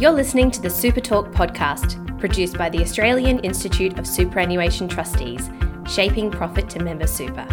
[0.00, 5.48] You're listening to the Super Talk podcast, produced by the Australian Institute of Superannuation Trustees,
[5.88, 7.44] shaping profit to member super.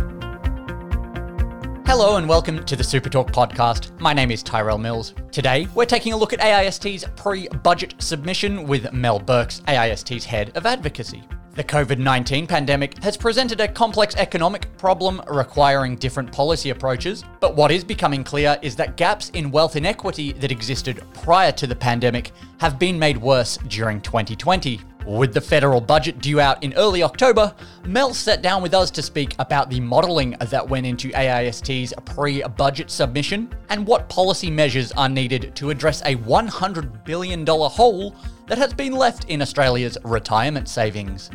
[1.85, 3.97] Hello and welcome to the Super Talk podcast.
[3.99, 5.13] My name is Tyrell Mills.
[5.31, 10.51] Today, we're taking a look at AIST's pre budget submission with Mel Birks, AIST's head
[10.57, 11.23] of advocacy.
[11.53, 17.57] The COVID 19 pandemic has presented a complex economic problem requiring different policy approaches, but
[17.57, 21.75] what is becoming clear is that gaps in wealth inequity that existed prior to the
[21.75, 24.79] pandemic have been made worse during 2020.
[25.11, 29.01] With the federal budget due out in early October, Mel sat down with us to
[29.01, 34.93] speak about the modelling that went into AIST's pre budget submission and what policy measures
[34.93, 38.15] are needed to address a $100 billion hole
[38.47, 41.29] that has been left in Australia's retirement savings.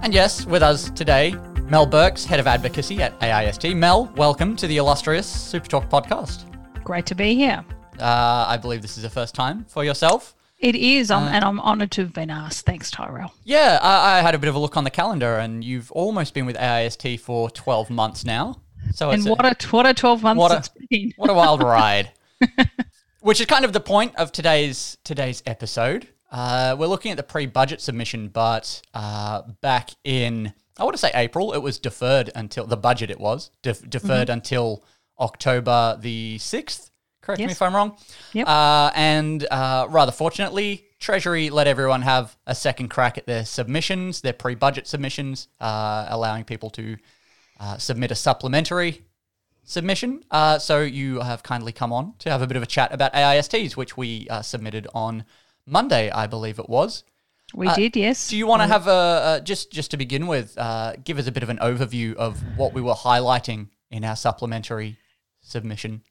[0.00, 3.74] And yes, with us today, Mel Birks, Head of Advocacy at AIST.
[3.74, 6.51] Mel, welcome to the illustrious Super Talk podcast.
[6.84, 7.64] Great to be here.
[7.98, 10.34] Uh, I believe this is the first time for yourself.
[10.58, 12.66] It is, um, uh, and I'm honoured to have been asked.
[12.66, 13.32] Thanks, Tyrell.
[13.44, 16.34] Yeah, I, I, had a bit of a look on the calendar, and you've almost
[16.34, 18.60] been with AIST for 12 months now.
[18.94, 21.12] So and what a, what a 12 months what a, it's been.
[21.16, 22.12] What a wild ride.
[23.20, 26.08] Which is kind of the point of today's today's episode.
[26.30, 31.10] Uh, we're looking at the pre-budget submission, but uh, back in I want to say
[31.14, 33.10] April, it was deferred until the budget.
[33.10, 34.32] It was def- deferred mm-hmm.
[34.32, 34.84] until
[35.18, 36.90] October the sixth.
[37.20, 37.48] Correct yes.
[37.48, 37.96] me if I'm wrong.
[38.32, 38.48] Yep.
[38.48, 44.22] Uh, and uh, rather fortunately, Treasury let everyone have a second crack at their submissions,
[44.22, 46.96] their pre-budget submissions, uh, allowing people to
[47.60, 49.04] uh, submit a supplementary
[49.62, 50.24] submission.
[50.58, 53.76] so you have kindly come on to have a bit of a chat about AISTs,
[53.76, 55.24] which we submitted on
[55.64, 57.04] Monday, I believe it was.
[57.54, 58.28] We uh, did, yes.
[58.28, 61.32] Do you want to have a, just just to begin with, uh, give us a
[61.32, 64.96] bit of an overview of what we were highlighting in our supplementary
[65.42, 66.02] submission?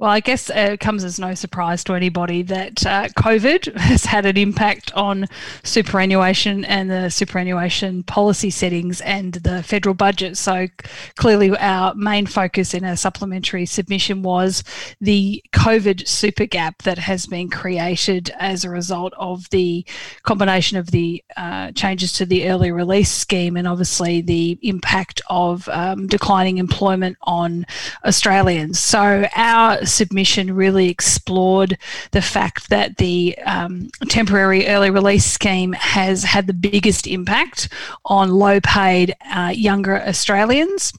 [0.00, 4.26] Well, I guess it comes as no surprise to anybody that uh, COVID has had
[4.26, 5.26] an impact on
[5.64, 10.36] superannuation and the superannuation policy settings and the federal budget.
[10.36, 10.68] So
[11.16, 14.62] clearly, our main focus in our supplementary submission was
[15.00, 19.84] the COVID super gap that has been created as a result of the
[20.22, 25.68] combination of the uh, changes to the early release scheme and obviously the impact of
[25.70, 27.66] um, declining employment on
[28.04, 28.78] Australians.
[28.78, 31.78] So our submission really explored
[32.12, 37.68] the fact that the um, temporary early release scheme has had the biggest impact
[38.04, 40.92] on low paid uh, younger Australians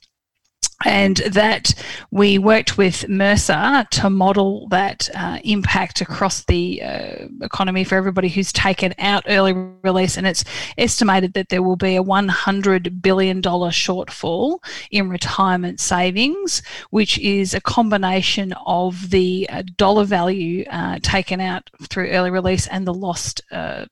[0.85, 1.73] and that
[2.09, 8.29] we worked with Mercer to model that uh, impact across the uh, economy for everybody
[8.29, 9.53] who's taken out early
[9.83, 10.17] release.
[10.17, 10.45] And it's
[10.77, 14.59] estimated that there will be a $100 billion shortfall
[14.89, 21.69] in retirement savings, which is a combination of the uh, dollar value uh, taken out
[21.89, 23.85] through early release and the lost uh,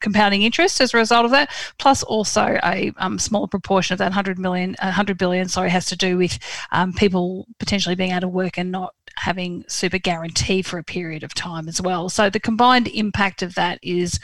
[0.00, 4.06] compounding interest as a result of that, plus also a um, smaller proportion of that
[4.06, 6.38] 100 million, 100 billion, sorry, has to do with
[6.70, 11.22] um, people potentially being out of work and not having super guarantee for a period
[11.22, 12.08] of time as well.
[12.08, 14.18] So the combined impact of that is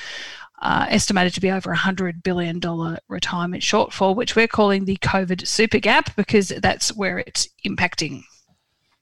[0.61, 2.61] uh, estimated to be over a $100 billion
[3.09, 8.23] retirement shortfall, which we're calling the COVID super gap because that's where it's impacting.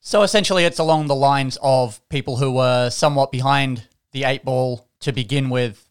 [0.00, 4.88] So essentially, it's along the lines of people who were somewhat behind the eight ball
[5.00, 5.85] to begin with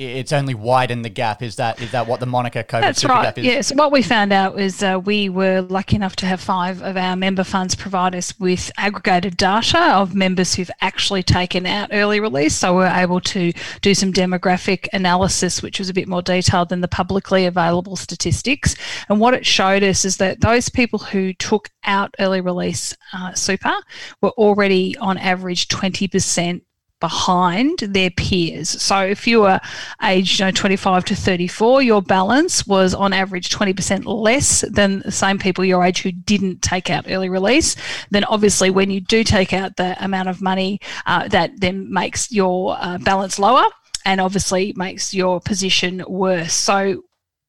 [0.00, 1.42] it's only widened the gap.
[1.42, 3.22] Is that is that what the moniker COVID That's super right.
[3.24, 3.44] gap is?
[3.44, 3.74] Yes.
[3.74, 7.16] What we found out was uh, we were lucky enough to have five of our
[7.16, 12.56] member funds provide us with aggregated data of members who've actually taken out early release.
[12.56, 13.52] So we are able to
[13.82, 18.74] do some demographic analysis, which was a bit more detailed than the publicly available statistics.
[19.08, 23.34] And what it showed us is that those people who took out early release uh,
[23.34, 23.74] super
[24.22, 26.62] were already on average 20%
[27.00, 28.68] behind their peers.
[28.68, 29.60] So if you were
[30.02, 35.10] aged you know, 25 to 34, your balance was on average 20% less than the
[35.10, 37.74] same people your age who didn't take out early release.
[38.10, 42.30] Then obviously when you do take out the amount of money, uh, that then makes
[42.30, 43.64] your uh, balance lower
[44.04, 46.52] and obviously makes your position worse.
[46.52, 47.02] So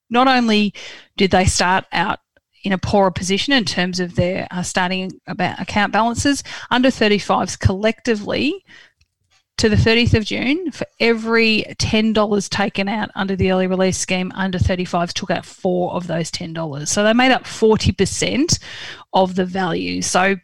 [0.10, 0.74] not only
[1.18, 2.20] did they start out
[2.64, 6.44] in a poorer position in terms of their uh, starting about account balances.
[6.70, 8.64] Under 35s collectively
[9.62, 14.32] to the 30th of June, for every $10 taken out under the early release scheme,
[14.34, 16.88] under 35s took out four of those $10.
[16.88, 18.60] So they made up 40%
[19.14, 20.02] of the value.
[20.02, 20.38] So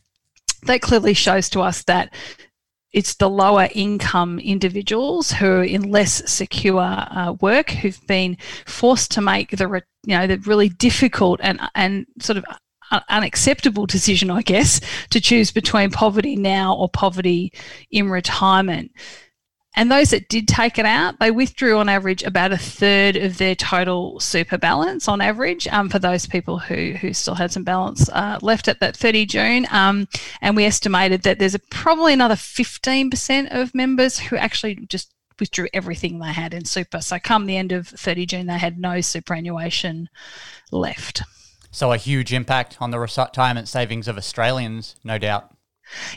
[0.67, 2.13] that clearly shows to us that
[2.93, 8.37] it's the lower income individuals who are in less secure uh, work who've been
[8.67, 12.45] forced to make the you know the really difficult and and sort of
[13.09, 14.79] unacceptable decision, I guess,
[15.09, 17.53] to choose between poverty now or poverty
[17.91, 18.91] in retirement.
[19.77, 23.37] And those that did take it out, they withdrew on average about a third of
[23.37, 27.63] their total super balance on average um, for those people who, who still had some
[27.63, 29.67] balance uh, left at that 30 June.
[29.69, 30.07] Um,
[30.41, 35.67] and we estimated that there's a, probably another 15% of members who actually just withdrew
[35.73, 36.99] everything they had in super.
[36.99, 40.09] So come the end of 30 June, they had no superannuation
[40.71, 41.21] left.
[41.71, 45.51] So a huge impact on the retirement savings of Australians, no doubt.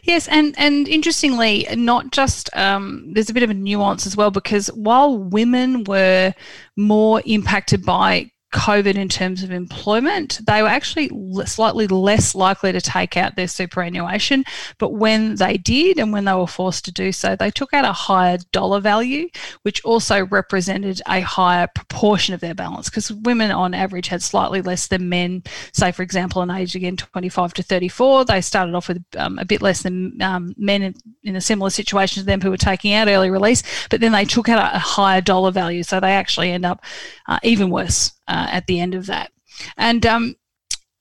[0.02, 4.30] Yes, and and interestingly, not just um, there's a bit of a nuance as well
[4.30, 6.34] because while women were
[6.76, 11.10] more impacted by COVID in terms of employment, they were actually
[11.46, 14.44] slightly less likely to take out their superannuation.
[14.78, 17.84] But when they did, and when they were forced to do so, they took out
[17.84, 19.28] a higher dollar value,
[19.62, 22.90] which also represented a higher proportion of their balance.
[22.90, 25.44] Because women, on average, had slightly less than men.
[25.72, 29.44] Say, for example, in age again 25 to 34, they started off with um, a
[29.44, 32.94] bit less than um, men in, in, a similar situation to them who were taking
[32.94, 33.62] out early release.
[33.90, 36.82] But then they took out a, a higher dollar value, so they actually end up
[37.30, 39.30] uh, even worse uh, at the end of that.
[39.78, 40.34] And um,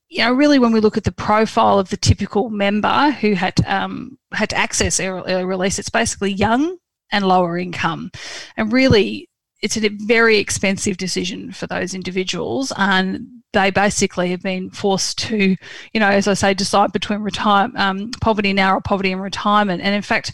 [0.07, 3.59] you know, really, when we look at the profile of the typical member who had
[3.67, 6.77] um, had to access early release, it's basically young
[7.11, 8.11] and lower income,
[8.55, 9.29] and really,
[9.61, 15.55] it's a very expensive decision for those individuals, and they basically have been forced to,
[15.93, 19.81] you know, as I say, decide between retire um, poverty now or poverty in retirement,
[19.81, 20.33] and in fact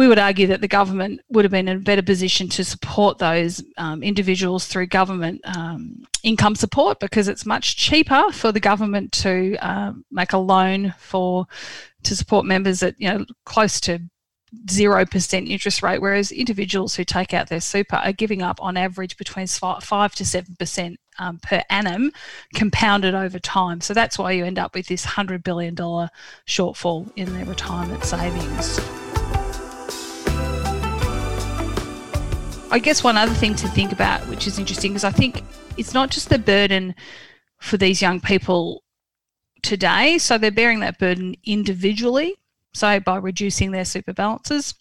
[0.00, 3.18] we would argue that the government would have been in a better position to support
[3.18, 9.12] those um, individuals through government um, income support because it's much cheaper for the government
[9.12, 11.44] to uh, make a loan for
[12.02, 14.00] to support members at you know close to
[14.70, 18.78] zero percent interest rate, whereas individuals who take out their super are giving up on
[18.78, 22.10] average between five to seven percent um, per annum,
[22.54, 23.82] compounded over time.
[23.82, 26.08] So that's why you end up with this hundred billion dollar
[26.46, 28.80] shortfall in their retirement savings.
[32.72, 35.42] I guess one other thing to think about, which is interesting, is I think
[35.76, 36.94] it's not just the burden
[37.58, 38.84] for these young people
[39.62, 40.18] today.
[40.18, 42.36] So they're bearing that burden individually,
[42.72, 44.74] so by reducing their super balances,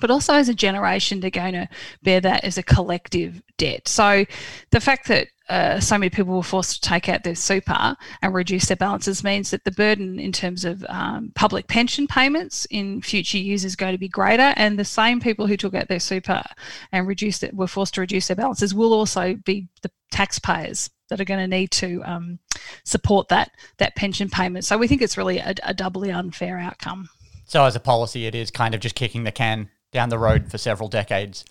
[0.00, 1.68] but also as a generation, they're going to
[2.02, 3.88] bear that as a collective debt.
[3.88, 4.24] So
[4.70, 8.34] the fact that uh, so many people were forced to take out their super and
[8.34, 13.00] reduce their balances means that the burden in terms of um, public pension payments in
[13.00, 14.52] future years is going to be greater.
[14.56, 16.42] And the same people who took out their super
[16.90, 21.20] and reduced it were forced to reduce their balances will also be the taxpayers that
[21.20, 22.38] are going to need to um,
[22.84, 24.64] support that that pension payment.
[24.64, 27.08] So we think it's really a, a doubly unfair outcome.
[27.44, 30.50] So as a policy, it is kind of just kicking the can down the road
[30.50, 31.44] for several decades.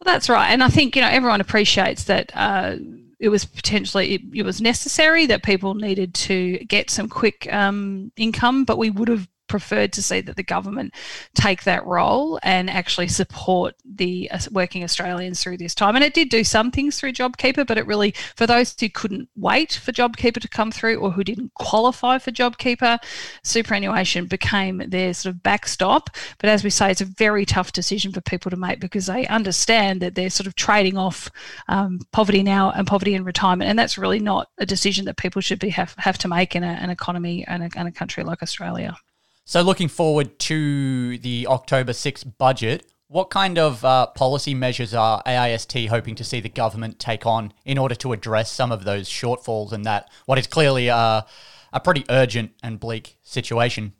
[0.00, 2.32] Well, that's right, and I think you know everyone appreciates that.
[2.34, 2.76] Uh,
[3.22, 8.10] it was potentially it, it, was necessary that people needed to get some quick um,
[8.16, 10.94] income, but we would have preferred to see that the government
[11.34, 15.94] take that role and actually support the uh, working Australians through this time.
[15.94, 19.28] And it did do some things through JobKeeper, but it really, for those who couldn't
[19.36, 22.98] wait for JobKeeper to come through or who didn't qualify for JobKeeper,
[23.44, 26.08] superannuation became their sort of backstop.
[26.38, 29.26] But as we say, it's a very tough decision for people to make because they
[29.26, 31.30] understand that they're sort of trading off
[31.68, 33.68] um, poverty now and poverty in retirement.
[33.68, 36.64] And that's really not a decision that people should be have, have to make in
[36.64, 38.96] a, an economy and a, and a country like Australia.
[39.44, 45.22] So, looking forward to the October 6th budget, what kind of uh, policy measures are
[45.26, 49.08] AIST hoping to see the government take on in order to address some of those
[49.08, 51.26] shortfalls and that what is clearly a,
[51.72, 53.92] a pretty urgent and bleak situation?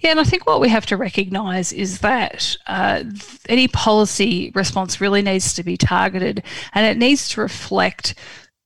[0.00, 3.04] Yeah, and I think what we have to recognise is that uh,
[3.48, 8.14] any policy response really needs to be targeted and it needs to reflect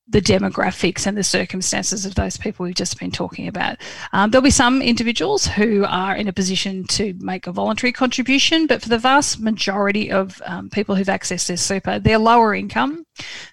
[0.07, 3.79] the demographics and the circumstances of those people we've just been talking about.
[4.13, 8.67] Um, there'll be some individuals who are in a position to make a voluntary contribution,
[8.67, 13.07] but for the vast majority of um, people who've accessed their super, they're lower income,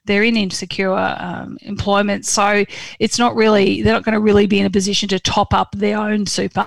[0.05, 2.65] they're in insecure um, employment, so
[2.99, 5.73] it's not really they're not going to really be in a position to top up
[5.75, 6.65] their own super,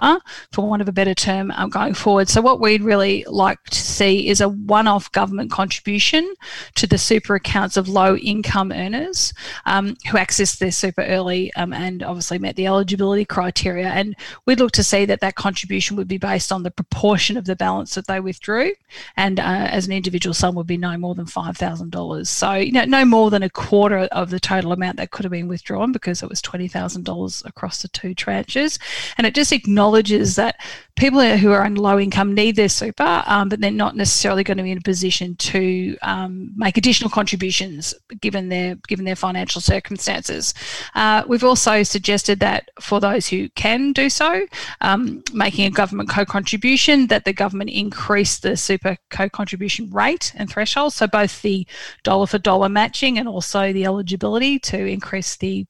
[0.52, 2.28] for want of a better term, um, going forward.
[2.28, 6.34] So what we'd really like to see is a one-off government contribution
[6.74, 9.32] to the super accounts of low income earners
[9.66, 13.88] um, who accessed their super early um, and obviously met the eligibility criteria.
[13.88, 17.44] And we'd look to see that that contribution would be based on the proportion of
[17.44, 18.72] the balance that they withdrew.
[19.16, 22.26] And uh, as an individual sum would be no more than $5,000.
[22.26, 25.32] So, you know, no, more than a quarter of the total amount that could have
[25.32, 28.78] been withdrawn because it was $20,000 across the two tranches.
[29.16, 30.56] And it just acknowledges that
[30.96, 34.58] people who are on low income need their super, um, but they're not necessarily going
[34.58, 39.60] to be in a position to um, make additional contributions given their given their financial
[39.60, 40.54] circumstances.
[40.94, 44.46] Uh, we've also suggested that for those who can do so,
[44.80, 50.92] um, making a government co-contribution, that the government increase the super co-contribution rate and threshold,
[50.92, 51.66] so both the
[52.02, 55.66] dollar for dollar matching and also the eligibility to increase the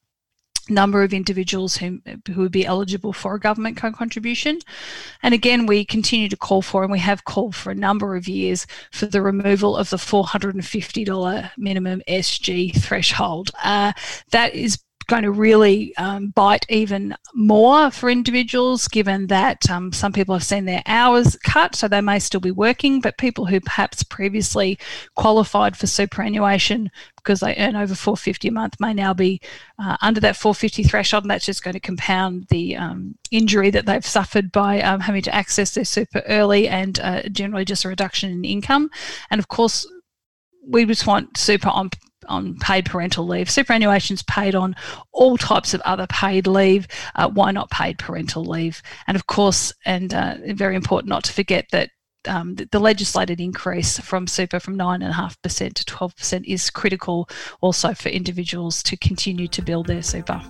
[0.69, 4.59] number of individuals who, who would be eligible for a government co-contribution.
[5.23, 8.27] And again, we continue to call for, and we have called for a number of
[8.27, 13.51] years, for the removal of the $450 minimum SG threshold.
[13.63, 13.93] Uh,
[14.31, 20.13] that is going to really um, bite even more for individuals, given that um, some
[20.13, 23.61] people have seen their hours cut, so they may still be working, but people who
[23.61, 24.79] perhaps previously
[25.15, 29.41] qualified for superannuation because they earn over 450 a month may now be
[29.79, 33.87] uh, under that 450 threshold, and that's just going to compound the um, injury that
[33.87, 37.89] they've suffered by um, having to access their super early and uh, generally just a
[37.89, 38.91] reduction in income.
[39.31, 39.87] And of course,
[40.67, 41.91] we just want super on
[42.29, 43.51] on paid parental leave.
[43.51, 44.75] Superannuation is paid on
[45.13, 46.87] all types of other paid leave.
[47.15, 48.83] Uh, why not paid parental leave?
[49.07, 51.91] And of course, and uh, very important not to forget that
[52.27, 57.29] um, the, legislated increase from super from 9.5% to 12% is critical
[57.61, 60.41] also for individuals to continue to build their super.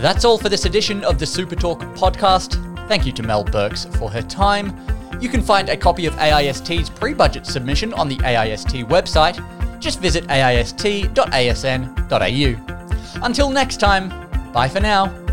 [0.00, 2.60] That's all for this edition of the Super Talk podcast.
[2.88, 4.93] Thank you to Mel Birks for her time.
[5.20, 9.38] You can find a copy of AIST's pre budget submission on the AIST website.
[9.80, 11.24] Just visit aist.asn.au.
[13.22, 15.23] Until next time, bye for now.